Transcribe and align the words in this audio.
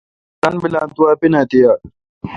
پرہ 0.41 0.49
ران 0.51 0.55
بیل 0.61 0.73
تو 0.95 1.01
اپن 1.11 1.33
اں 1.37 1.45
تی 1.49 1.57
یال۔ 1.63 1.79